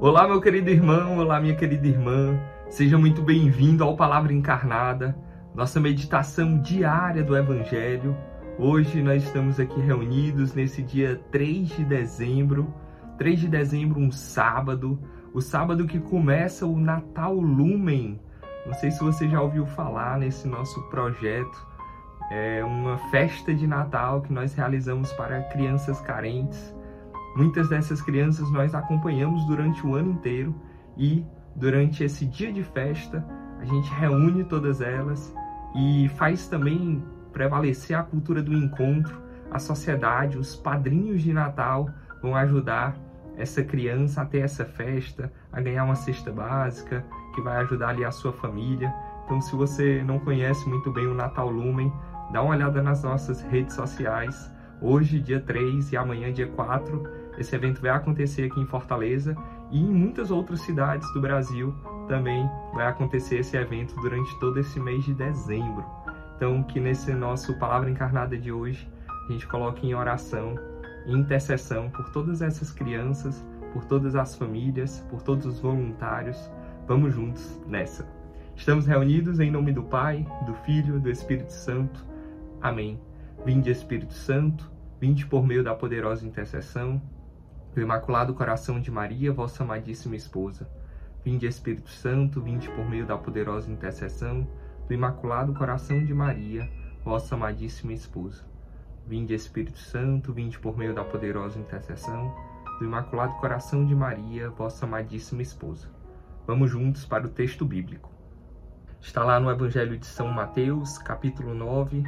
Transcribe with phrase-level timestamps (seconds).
[0.00, 2.38] Olá, meu querido irmão, olá, minha querida irmã.
[2.68, 5.16] Seja muito bem-vindo ao Palavra Encarnada,
[5.54, 8.14] nossa meditação diária do Evangelho.
[8.58, 12.74] Hoje nós estamos aqui reunidos nesse dia 3 de dezembro,
[13.16, 14.98] 3 de dezembro, um sábado,
[15.32, 18.20] o sábado que começa o Natal Lumen.
[18.66, 21.66] Não sei se você já ouviu falar nesse nosso projeto.
[22.32, 26.74] É uma festa de Natal que nós realizamos para crianças carentes
[27.36, 30.54] Muitas dessas crianças nós acompanhamos durante o ano inteiro
[30.96, 31.24] e
[31.56, 33.24] durante esse dia de festa
[33.58, 35.34] a gente reúne todas elas
[35.74, 37.02] e faz também
[37.32, 39.20] prevalecer a cultura do encontro,
[39.50, 41.90] a sociedade, os padrinhos de Natal
[42.22, 42.96] vão ajudar
[43.36, 47.04] essa criança a ter essa festa, a ganhar uma cesta básica
[47.34, 48.94] que vai ajudar ali a sua família.
[49.24, 51.92] Então, se você não conhece muito bem o Natal Lumen,
[52.32, 54.52] dá uma olhada nas nossas redes sociais.
[54.80, 59.36] Hoje, dia 3 e amanhã, dia 4, esse evento vai acontecer aqui em Fortaleza
[59.70, 61.74] e em muitas outras cidades do Brasil
[62.06, 65.84] também vai acontecer esse evento durante todo esse mês de dezembro.
[66.36, 68.88] Então, que nesse nosso Palavra Encarnada de hoje,
[69.28, 70.54] a gente coloque em oração,
[71.06, 76.50] em intercessão por todas essas crianças, por todas as famílias, por todos os voluntários.
[76.86, 78.06] Vamos juntos nessa.
[78.54, 82.04] Estamos reunidos em nome do Pai, do Filho, do Espírito Santo.
[82.60, 83.00] Amém.
[83.44, 87.00] Vinde Espírito Santo, vinde por meio da poderosa intercessão
[87.74, 90.68] do Imaculado Coração de Maria, vossa amadíssima esposa.
[91.24, 94.46] Vinde Espírito Santo, vinde por meio da poderosa intercessão
[94.86, 96.70] do Imaculado Coração de Maria,
[97.04, 98.44] vossa amadíssima esposa.
[99.04, 102.32] Vinde Espírito Santo, vinde por meio da poderosa intercessão
[102.78, 105.88] do Imaculado Coração de Maria, vossa amadíssima esposa.
[106.46, 108.12] Vamos juntos para o texto bíblico.
[109.00, 112.04] Está lá no Evangelho de São Mateus, capítulo 9,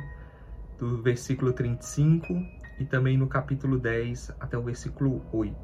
[0.79, 2.25] do versículo 35
[2.79, 5.57] e também no capítulo 10 até o versículo 8.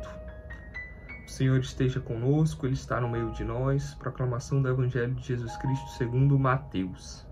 [1.27, 3.95] O Senhor esteja conosco, Ele está no meio de nós.
[3.95, 7.27] Proclamação do Evangelho de Jesus Cristo segundo Mateus.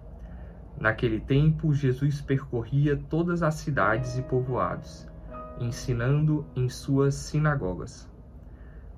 [0.78, 5.06] Naquele tempo, Jesus percorria todas as cidades e povoados,
[5.58, 8.08] ensinando em suas sinagogas,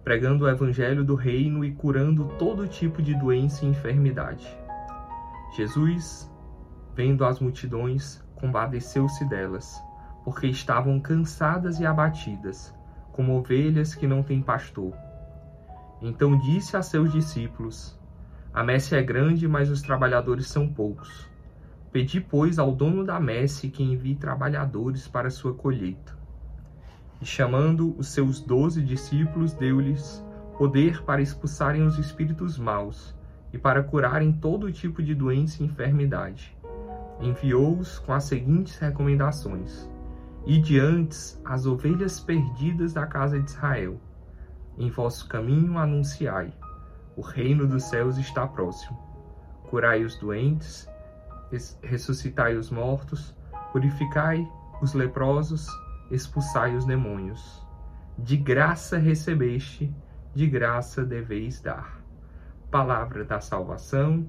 [0.04, 4.46] pregando o Evangelho do Reino e curando todo tipo de doença e enfermidade.
[5.56, 6.30] Jesus,
[6.94, 9.82] vendo as multidões, compadeceu-se delas
[10.24, 12.74] porque estavam cansadas e abatidas,
[13.12, 14.94] como ovelhas que não têm pastor.
[16.00, 17.98] Então disse a seus discípulos:
[18.52, 21.30] A messe é grande, mas os trabalhadores são poucos.
[21.92, 26.16] Pedi, pois, ao dono da messe que envie trabalhadores para sua colheita.
[27.20, 30.24] E chamando os seus doze discípulos, deu-lhes
[30.56, 33.14] poder para expulsarem os espíritos maus
[33.52, 36.56] e para curarem todo tipo de doença e enfermidade.
[37.20, 39.88] Enviou-os com as seguintes recomendações:
[40.44, 44.00] e de antes as ovelhas perdidas da casa de Israel.
[44.76, 46.52] Em vosso caminho anunciai:
[47.16, 48.98] o reino dos céus está próximo.
[49.64, 50.88] Curai os doentes,
[51.82, 53.34] ressuscitai os mortos,
[53.72, 54.46] purificai
[54.80, 55.66] os leprosos,
[56.10, 57.66] expulsai os demônios.
[58.18, 59.94] De graça recebeste,
[60.34, 62.02] de graça deveis dar.
[62.70, 64.26] Palavra da salvação,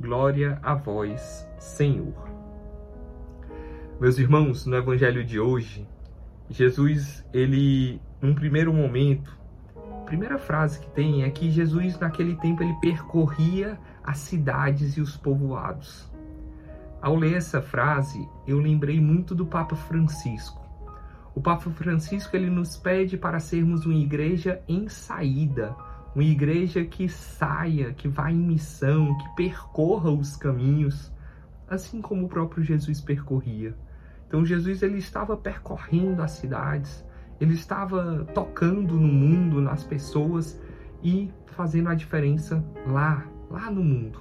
[0.00, 2.43] glória a vós, Senhor.
[4.04, 5.88] Meus irmãos, no evangelho de hoje,
[6.50, 9.34] Jesus, ele, num primeiro momento,
[9.74, 15.00] a primeira frase que tem é que Jesus, naquele tempo, ele percorria as cidades e
[15.00, 16.06] os povoados.
[17.00, 20.60] Ao ler essa frase, eu lembrei muito do Papa Francisco.
[21.34, 25.74] O Papa Francisco ele nos pede para sermos uma igreja em saída,
[26.14, 31.10] uma igreja que saia, que vá em missão, que percorra os caminhos,
[31.66, 33.74] assim como o próprio Jesus percorria.
[34.34, 37.06] Então Jesus ele estava percorrendo as cidades,
[37.40, 40.60] ele estava tocando no mundo, nas pessoas
[41.04, 44.18] e fazendo a diferença lá, lá no mundo.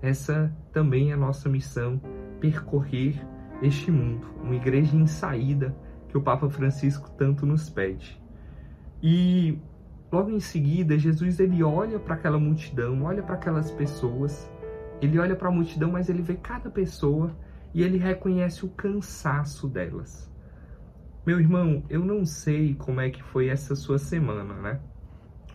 [0.00, 2.00] Essa também é a nossa missão,
[2.38, 3.20] percorrer
[3.60, 5.76] este mundo, uma igreja em saída
[6.06, 8.22] que o Papa Francisco tanto nos pede.
[9.02, 9.58] E
[10.12, 14.48] logo em seguida, Jesus ele olha para aquela multidão, olha para aquelas pessoas,
[15.02, 17.34] ele olha para a multidão, mas ele vê cada pessoa
[17.72, 20.30] e ele reconhece o cansaço delas.
[21.26, 24.80] Meu irmão, eu não sei como é que foi essa sua semana, né?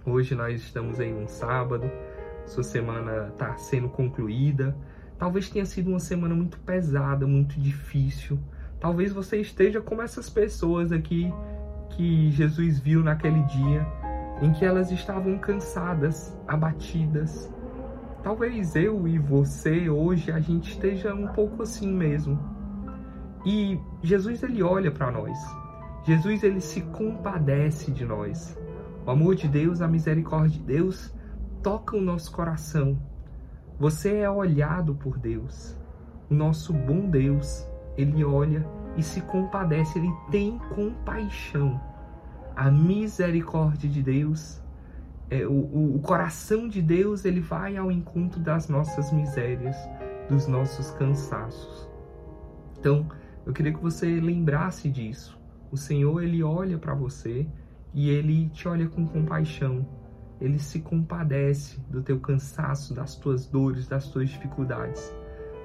[0.05, 1.89] Hoje nós estamos em um sábado,
[2.45, 4.75] sua semana está sendo concluída.
[5.17, 8.39] Talvez tenha sido uma semana muito pesada, muito difícil.
[8.79, 11.33] Talvez você esteja como essas pessoas aqui
[11.89, 13.87] que Jesus viu naquele dia,
[14.41, 17.51] em que elas estavam cansadas, abatidas,
[18.25, 22.39] Talvez eu e você hoje a gente esteja um pouco assim mesmo.
[23.45, 25.37] E Jesus ele olha para nós.
[26.03, 28.57] Jesus ele se compadece de nós.
[29.05, 31.13] O amor de Deus, a misericórdia de Deus
[31.61, 32.99] toca o nosso coração.
[33.77, 35.77] Você é olhado por Deus.
[36.27, 37.63] O nosso bom Deus,
[37.95, 38.67] ele olha
[38.97, 41.79] e se compadece, ele tem compaixão.
[42.55, 44.64] A misericórdia de Deus,
[45.29, 49.75] é, o, o, coração de Deus, ele vai ao encontro das nossas misérias,
[50.29, 51.89] dos nossos cansaços.
[52.79, 53.07] Então,
[53.45, 55.39] eu queria que você lembrasse disso.
[55.71, 57.47] O Senhor, ele olha para você
[57.93, 59.85] e ele te olha com compaixão.
[60.39, 65.13] Ele se compadece do teu cansaço, das tuas dores, das tuas dificuldades.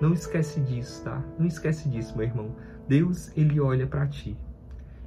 [0.01, 1.23] Não esquece disso, tá?
[1.39, 2.55] Não esquece disso, meu irmão.
[2.89, 4.37] Deus, ele olha para ti.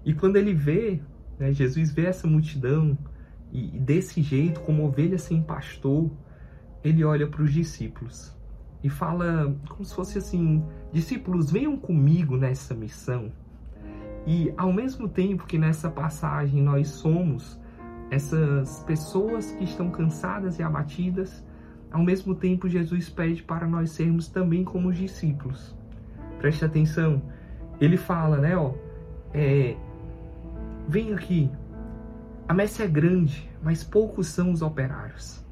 [0.06, 1.02] E quando ele vê,
[1.40, 2.98] né, Jesus vê essa multidão
[3.54, 6.10] e, desse jeito, como ovelha sem pastor,
[6.84, 8.36] ele olha para os discípulos
[8.84, 13.32] e fala como se fosse assim: discípulos, venham comigo nessa missão.
[14.26, 17.60] E ao mesmo tempo que nessa passagem nós somos
[18.10, 21.44] essas pessoas que estão cansadas e abatidas,
[21.92, 25.76] ao mesmo tempo Jesus pede para nós sermos também como os discípulos.
[26.40, 27.22] Preste atenção,
[27.80, 28.74] ele fala, né, ó,
[29.34, 29.76] é,
[30.88, 31.50] vem aqui,
[32.54, 35.44] a messe é grande, mas poucos são os operários.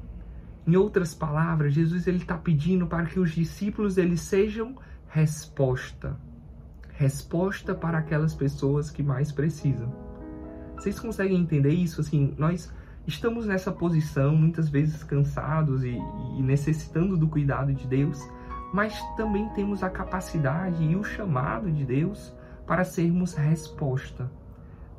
[0.64, 4.76] Em outras palavras, Jesus ele está pedindo para que os discípulos eles sejam
[5.08, 6.16] resposta
[6.92, 9.92] resposta para aquelas pessoas que mais precisam.
[10.76, 12.00] Vocês conseguem entender isso?
[12.00, 12.72] Assim, nós
[13.08, 15.98] estamos nessa posição, muitas vezes cansados e,
[16.38, 18.20] e necessitando do cuidado de Deus,
[18.72, 22.32] mas também temos a capacidade e o chamado de Deus
[22.64, 24.30] para sermos resposta.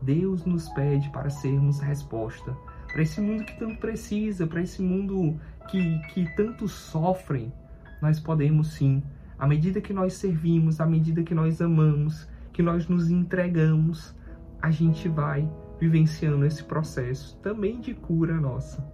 [0.03, 2.55] Deus nos pede para sermos resposta
[2.93, 7.51] para esse mundo que tanto precisa, para esse mundo que, que tanto sofrem,
[7.99, 9.01] nós podemos sim
[9.37, 14.15] à medida que nós servimos, à medida que nós amamos, que nós nos entregamos,
[14.61, 18.87] a gente vai vivenciando esse processo também de cura nossa.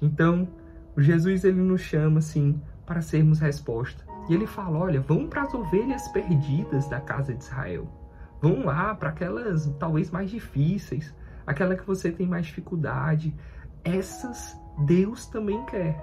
[0.00, 0.48] Então,
[0.96, 4.04] Jesus ele nos chama assim para sermos resposta.
[4.28, 8.03] E ele fala: olha, vão para as ovelhas perdidas da casa de Israel.
[8.44, 11.14] Vão lá para aquelas talvez mais difíceis,
[11.46, 13.34] aquela que você tem mais dificuldade.
[13.82, 14.54] Essas
[14.84, 15.96] Deus também quer.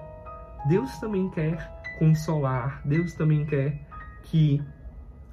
[0.68, 3.86] Deus também quer consolar, Deus também quer
[4.24, 4.60] que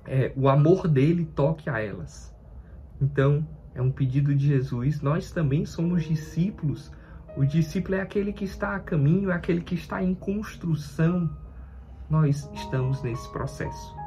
[0.05, 2.31] é, o amor dele toque a elas.
[3.01, 5.01] Então, é um pedido de Jesus.
[5.01, 6.91] Nós também somos discípulos.
[7.35, 11.27] O discípulo é aquele que está a caminho, é aquele que está em construção.
[12.07, 13.97] Nós estamos nesse processo.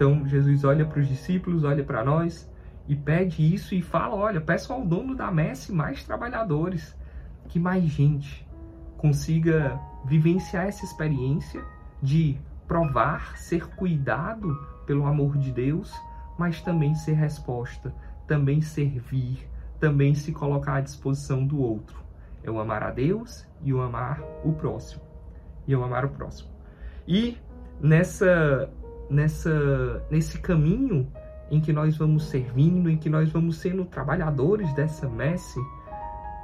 [0.00, 2.50] Então, Jesus olha para os discípulos, olha para nós
[2.88, 6.96] e pede isso e fala: olha, peço ao dono da messe mais trabalhadores,
[7.50, 8.48] que mais gente
[8.96, 11.62] consiga vivenciar essa experiência
[12.00, 14.48] de provar, ser cuidado
[14.86, 15.94] pelo amor de Deus,
[16.38, 17.94] mas também ser resposta,
[18.26, 19.46] também servir,
[19.78, 22.02] também se colocar à disposição do outro.
[22.42, 25.02] É o amar a Deus e o amar o próximo.
[25.68, 26.48] E o amar o próximo.
[27.06, 27.36] E
[27.78, 28.70] nessa
[29.10, 31.10] nessa nesse caminho
[31.50, 35.58] em que nós vamos servindo, em que nós vamos sendo trabalhadores dessa messe,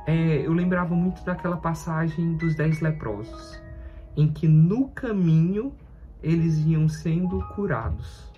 [0.07, 3.65] é, eu lembrava muito daquela passagem dos dez leprosos
[4.17, 5.73] em que no caminho
[6.23, 8.33] eles iam sendo curados.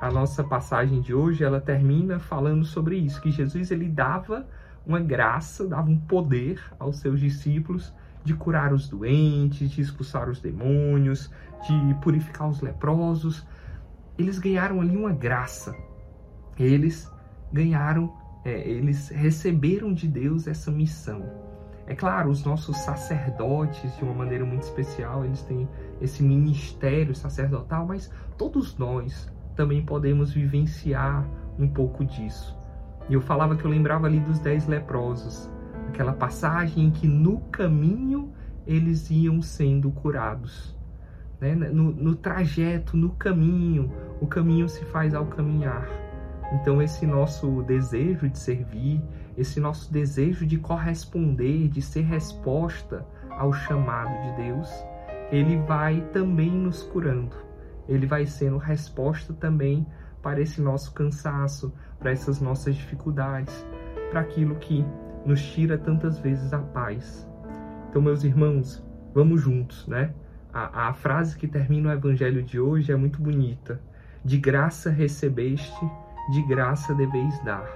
[0.00, 4.46] A nossa passagem de hoje, ela termina falando sobre isso, que Jesus ele dava
[4.86, 7.92] uma graça, dava um poder aos seus discípulos
[8.28, 11.30] de curar os doentes, de expulsar os demônios,
[11.66, 13.44] de purificar os leprosos.
[14.18, 15.74] Eles ganharam ali uma graça.
[16.58, 17.10] Eles
[17.50, 18.12] ganharam,
[18.44, 21.24] é, eles receberam de Deus essa missão.
[21.86, 25.66] É claro, os nossos sacerdotes, de uma maneira muito especial, eles têm
[26.02, 31.26] esse ministério sacerdotal, mas todos nós também podemos vivenciar
[31.58, 32.54] um pouco disso.
[33.08, 35.48] E eu falava que eu lembrava ali dos dez leprosos,
[35.88, 38.32] aquela passagem em que no caminho
[38.66, 40.76] eles iam sendo curados.
[41.40, 41.54] Né?
[41.54, 43.90] No, no trajeto, no caminho,
[44.20, 45.88] o caminho se faz ao caminhar.
[46.52, 49.02] Então, esse nosso desejo de servir,
[49.36, 54.68] esse nosso desejo de corresponder, de ser resposta ao chamado de Deus,
[55.30, 57.36] ele vai também nos curando.
[57.86, 59.86] Ele vai sendo resposta também
[60.22, 63.66] para esse nosso cansaço, para essas nossas dificuldades,
[64.10, 64.84] para aquilo que
[65.28, 67.28] nos tira tantas vezes a paz.
[67.90, 68.82] Então, meus irmãos,
[69.14, 70.14] vamos juntos, né?
[70.50, 73.78] A, a frase que termina o evangelho de hoje é muito bonita.
[74.24, 75.86] De graça recebeste
[76.30, 77.68] de graça deveis dar.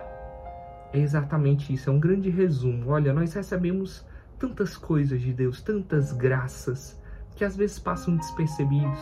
[0.95, 2.89] É exatamente isso, é um grande resumo.
[2.89, 4.07] Olha, nós recebemos
[4.39, 6.99] tantas coisas de Deus, tantas graças,
[7.37, 8.99] que às vezes passam despercebidos.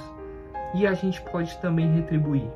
[0.74, 2.50] E a gente pode também retribuir.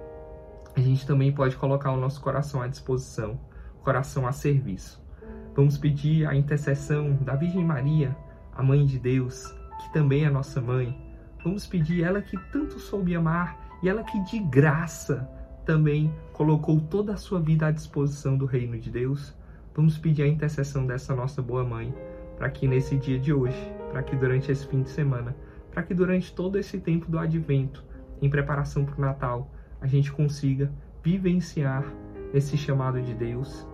[0.76, 3.38] A gente também pode colocar o nosso coração à disposição,
[3.80, 5.03] coração a serviço.
[5.54, 8.16] Vamos pedir a intercessão da Virgem Maria,
[8.52, 11.00] a Mãe de Deus, que também é nossa mãe.
[11.44, 15.28] Vamos pedir ela que tanto soube amar e ela que de graça
[15.64, 19.32] também colocou toda a sua vida à disposição do reino de Deus.
[19.76, 21.94] Vamos pedir a intercessão dessa nossa boa mãe
[22.36, 25.36] para que nesse dia de hoje, para que durante esse fim de semana,
[25.70, 27.84] para que durante todo esse tempo do advento,
[28.20, 31.84] em preparação para o Natal, a gente consiga vivenciar
[32.32, 33.66] esse chamado de Deus,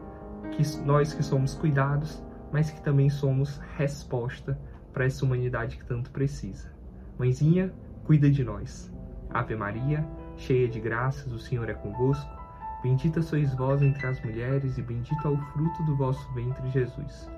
[0.52, 4.58] que nós que somos cuidados, mas que também somos resposta
[4.92, 6.70] para essa humanidade que tanto precisa.
[7.18, 7.72] Mãezinha,
[8.04, 8.92] cuida de nós.
[9.30, 12.28] Ave Maria, cheia de graças, o Senhor é convosco.
[12.82, 17.30] Bendita sois vós entre as mulheres, e bendito é o fruto do vosso ventre, Jesus.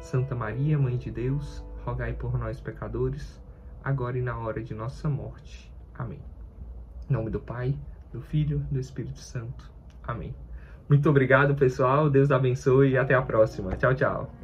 [0.00, 3.40] Santa Maria, Mãe de Deus, rogai por nós, pecadores,
[3.82, 5.72] agora e na hora de nossa morte.
[5.94, 6.20] Amém.
[7.08, 7.76] Em nome do Pai,
[8.12, 9.70] do Filho, do Espírito Santo.
[10.02, 10.34] Amém.
[10.90, 12.10] Muito obrigado, pessoal.
[12.10, 13.76] Deus abençoe e até a próxima.
[13.78, 14.39] Tchau, tchau.